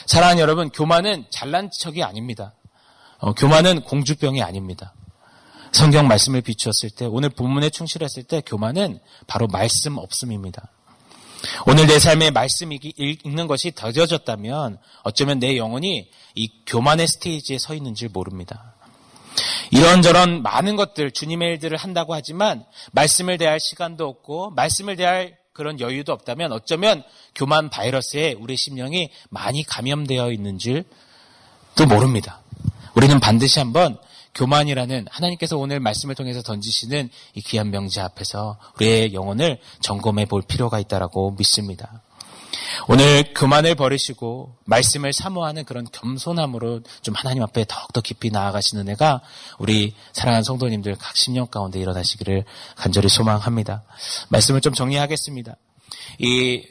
사랑하는 0.07 0.41
여러분, 0.41 0.69
교만은 0.69 1.25
잘난 1.29 1.69
척이 1.69 2.01
아닙니다. 2.01 2.53
어, 3.19 3.33
교만은 3.33 3.81
공주병이 3.81 4.41
아닙니다. 4.41 4.93
성경 5.73 6.07
말씀을 6.07 6.41
비추었을 6.41 6.91
때, 6.91 7.05
오늘 7.05 7.29
본문에 7.29 7.69
충실했을 7.69 8.23
때 8.23 8.41
교만은 8.45 8.99
바로 9.27 9.47
말씀 9.47 9.97
없음입니다. 9.97 10.71
오늘 11.67 11.87
내 11.87 11.99
삶에 11.99 12.31
말씀 12.31 12.71
읽는 12.71 13.47
것이 13.47 13.71
더뎌졌다면 13.75 14.77
어쩌면 15.03 15.39
내 15.39 15.57
영혼이 15.57 16.09
이 16.35 16.51
교만의 16.65 17.05
스테이지에 17.07 17.57
서 17.57 17.75
있는 17.75 17.93
줄 17.93 18.07
모릅니다. 18.07 18.75
이런저런 19.71 20.41
많은 20.41 20.77
것들, 20.77 21.11
주님의 21.11 21.49
일들을 21.49 21.77
한다고 21.77 22.15
하지만 22.15 22.63
말씀을 22.93 23.37
대할 23.37 23.59
시간도 23.59 24.07
없고 24.07 24.51
말씀을 24.51 24.95
대할 24.95 25.37
그런 25.57 25.79
여유도 25.79 26.13
없다면 26.13 26.51
어쩌면 26.51 27.03
교만 27.33 27.71
바이러스에 27.71 28.33
우리 28.33 28.55
심령이 28.55 29.09
많이 29.29 29.63
감염되어 29.63 30.31
있는 30.31 30.59
줄도 30.59 31.87
모릅니다. 31.89 32.41
우리는 32.93 33.19
반드시 33.19 33.57
한번 33.57 33.97
교만이라는 34.35 35.07
하나님께서 35.09 35.57
오늘 35.57 35.79
말씀을 35.79 36.13
통해서 36.13 36.43
던지시는 36.43 37.09
이 37.33 37.41
귀한 37.41 37.71
명제 37.71 38.01
앞에서 38.01 38.59
우리의 38.75 39.15
영혼을 39.15 39.59
점검해 39.81 40.25
볼 40.25 40.43
필요가 40.43 40.77
있다라고 40.79 41.31
믿습니다. 41.31 42.03
오늘 42.87 43.33
교만을 43.33 43.75
버리시고 43.75 44.55
말씀을 44.65 45.13
사모하는 45.13 45.65
그런 45.65 45.87
겸손함으로 45.91 46.81
좀 47.01 47.15
하나님 47.15 47.43
앞에 47.43 47.65
더욱더 47.67 48.01
깊이 48.01 48.31
나아가시는 48.31 48.89
애가 48.89 49.21
우리 49.59 49.93
사랑하는 50.13 50.43
성도님들 50.43 50.95
각 50.95 51.15
심령 51.15 51.47
가운데 51.47 51.79
일어나시기를 51.79 52.45
간절히 52.75 53.09
소망합니다. 53.09 53.83
말씀을 54.29 54.61
좀 54.61 54.73
정리하겠습니다. 54.73 55.55
이 56.19 56.63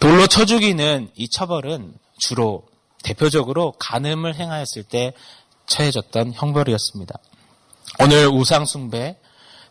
돌로 0.00 0.26
쳐 0.26 0.44
죽이는 0.44 1.10
이 1.14 1.28
처벌은 1.28 1.94
주로 2.18 2.64
대표적으로 3.02 3.72
간음을 3.78 4.34
행하였을 4.34 4.82
때 4.82 5.12
처해졌던 5.66 6.32
형벌이었습니다. 6.34 7.18
오늘 8.00 8.28
우상숭배, 8.28 9.16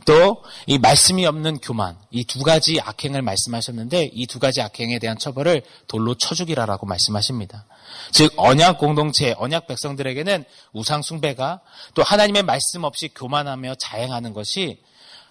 또 0.06 0.44
이 0.68 0.78
말씀이 0.78 1.26
없는 1.26 1.60
교만 1.60 1.98
이 2.12 2.24
두 2.26 2.44
가지 2.44 2.80
악행을 2.80 3.22
말씀하셨는데 3.22 4.12
이 4.14 4.28
두 4.28 4.40
가지 4.40 4.62
악행에 4.62 5.00
대한 5.00 5.18
처벌을 5.18 5.64
돌로 5.88 6.16
쳐 6.16 6.36
죽이라라고 6.36 6.86
말씀하십니다. 6.86 7.66
즉 8.12 8.32
언약 8.38 8.78
공동체, 8.78 9.34
언약 9.38 9.68
백성들에게는 9.68 10.46
우상 10.74 11.02
숭배가 11.02 11.62
또 11.94 12.04
하나님의 12.04 12.44
말씀 12.44 12.84
없이 12.84 13.10
교만하며 13.10 13.76
자행하는 13.76 14.34
것이 14.34 14.82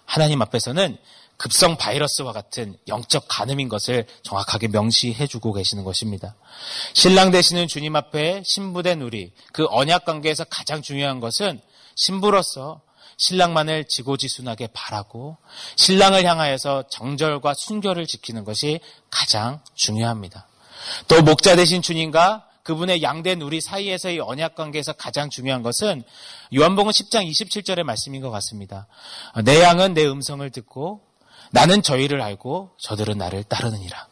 하나님 0.05 0.41
앞에서는 0.41 0.97
급성 1.37 1.75
바이러스와 1.77 2.31
같은 2.31 2.77
영적 2.87 3.25
간음인 3.27 3.67
것을 3.67 4.07
정확하게 4.23 4.69
명시해 4.69 5.27
주고 5.27 5.51
계시는 5.51 5.83
것입니다. 5.83 6.35
신랑 6.93 7.31
되시는 7.31 7.67
주님 7.67 7.95
앞에 7.95 8.43
신부된 8.45 9.01
우리, 9.01 9.33
그 9.51 9.65
언약 9.69 10.05
관계에서 10.05 10.45
가장 10.45 10.81
중요한 10.81 11.19
것은 11.19 11.59
신부로서 11.95 12.81
신랑만을 13.17 13.85
지고지순하게 13.85 14.67
바라고 14.73 15.37
신랑을 15.75 16.25
향하여서 16.25 16.85
정절과 16.89 17.53
순결을 17.53 18.07
지키는 18.07 18.43
것이 18.43 18.79
가장 19.09 19.61
중요합니다. 19.73 20.47
또 21.07 21.21
목자 21.21 21.55
되신 21.55 21.81
주님과 21.81 22.47
그분의 22.63 23.03
양된 23.03 23.41
우리 23.41 23.61
사이에서의 23.61 24.19
언약 24.19 24.55
관계에서 24.55 24.93
가장 24.93 25.29
중요한 25.29 25.61
것은 25.61 26.03
요한복음 26.55 26.91
10장 26.91 27.29
27절의 27.29 27.83
말씀인 27.83 28.21
것 28.21 28.31
같습니다. 28.31 28.87
내 29.43 29.61
양은 29.61 29.93
내 29.93 30.05
음성을 30.05 30.49
듣고 30.49 31.01
나는 31.51 31.83
저희를 31.83 32.21
알고 32.21 32.71
저들은 32.79 33.19
나를 33.19 33.43
따르느니라. 33.43 34.07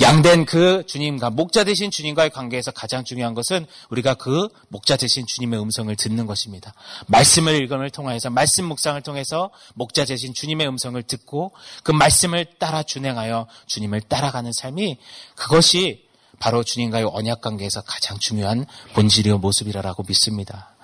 양된 0.00 0.46
그 0.46 0.84
주님과 0.86 1.30
목자 1.30 1.64
되신 1.64 1.90
주님과의 1.90 2.30
관계에서 2.30 2.70
가장 2.70 3.04
중요한 3.04 3.34
것은 3.34 3.66
우리가 3.90 4.14
그 4.14 4.48
목자 4.68 4.96
되신 4.96 5.26
주님의 5.26 5.60
음성을 5.60 5.94
듣는 5.96 6.26
것입니다. 6.26 6.74
말씀을 7.06 7.62
읽음을 7.62 7.90
통해서 7.90 8.30
말씀 8.30 8.64
묵상을 8.66 9.00
통해서 9.02 9.50
목자 9.74 10.04
되신 10.04 10.34
주님의 10.34 10.68
음성을 10.68 11.02
듣고 11.02 11.52
그 11.82 11.92
말씀을 11.92 12.46
따라 12.58 12.82
준행하여 12.82 13.46
주님을 13.66 14.02
따라가는 14.02 14.52
삶이 14.52 14.98
그것이 15.34 16.08
바로 16.38 16.64
주님과의 16.64 17.08
언약 17.12 17.40
관계에서 17.40 17.82
가장 17.82 18.18
중요한 18.18 18.66
본질이요 18.94 19.38
모습이라고 19.38 20.04
믿습니다. 20.08 20.74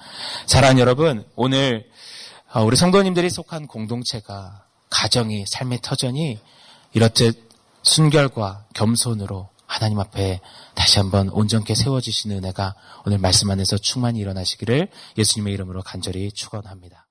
사랑하는 0.47 0.81
여러분, 0.81 1.25
오늘 1.35 1.91
어, 2.53 2.63
우리 2.63 2.77
성도님들이 2.77 3.29
속한 3.29 3.67
공동체가 3.67 4.65
가정이 4.89 5.45
삶의 5.47 5.81
터전이 5.83 6.39
이렇듯 6.95 7.48
순결과 7.83 8.67
겸손으로 8.75 9.49
하나님 9.67 10.01
앞에 10.01 10.41
다시 10.75 10.99
한번 10.99 11.29
온전케 11.29 11.75
세워지시는 11.75 12.39
은혜가 12.39 12.75
오늘 13.05 13.19
말씀 13.19 13.51
안에서 13.51 13.77
충만히 13.77 14.19
일어나시기를 14.21 14.89
예수님의 15.17 15.53
이름으로 15.55 15.83
간절히 15.83 16.33
축원합니다. 16.33 17.07